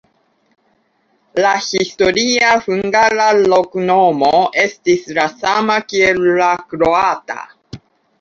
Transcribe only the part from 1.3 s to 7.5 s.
La historia hungara loknomo estis la sama kiel la kroata.